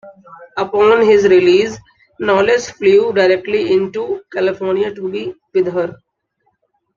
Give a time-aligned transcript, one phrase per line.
[0.57, 1.77] Upon his release,
[2.19, 5.95] Knowles flew directly to California to be with her.